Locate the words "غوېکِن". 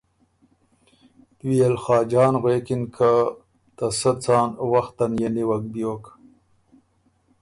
2.41-2.83